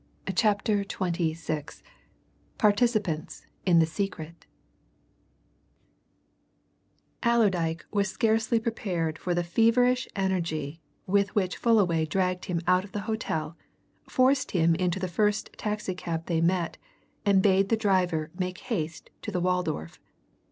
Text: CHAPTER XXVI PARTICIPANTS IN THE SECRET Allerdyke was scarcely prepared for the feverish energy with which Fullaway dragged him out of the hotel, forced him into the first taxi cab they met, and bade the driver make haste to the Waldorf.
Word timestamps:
CHAPTER 0.33 0.83
XXVI 0.83 1.83
PARTICIPANTS 2.57 3.45
IN 3.67 3.77
THE 3.77 3.85
SECRET 3.85 4.47
Allerdyke 7.21 7.85
was 7.91 8.09
scarcely 8.09 8.59
prepared 8.59 9.19
for 9.19 9.35
the 9.35 9.43
feverish 9.43 10.07
energy 10.15 10.81
with 11.05 11.35
which 11.35 11.55
Fullaway 11.55 12.05
dragged 12.07 12.45
him 12.45 12.61
out 12.65 12.83
of 12.83 12.93
the 12.93 13.01
hotel, 13.01 13.55
forced 14.09 14.53
him 14.53 14.73
into 14.73 14.99
the 14.99 15.07
first 15.07 15.51
taxi 15.55 15.93
cab 15.93 16.25
they 16.25 16.41
met, 16.41 16.79
and 17.23 17.43
bade 17.43 17.69
the 17.69 17.77
driver 17.77 18.31
make 18.35 18.57
haste 18.71 19.11
to 19.21 19.29
the 19.29 19.39
Waldorf. 19.39 19.99